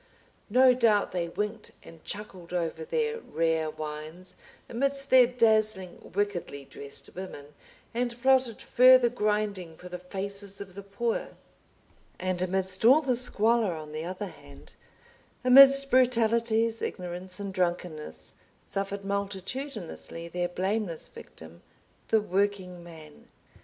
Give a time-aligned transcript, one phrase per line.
[0.49, 4.35] No doubt they winked and chuckled over their rare wines,
[4.67, 7.53] amidst their dazzling, wickedly dressed women,
[7.93, 11.37] and plotted further grinding for the faces of the poor.
[12.17, 14.71] And amidst all the squalor on the other hand,
[15.45, 18.33] amidst brutalities, ignorance, and drunkenness,
[18.63, 21.61] suffered multitudinously their blameless victim,
[22.07, 23.27] the Working Man.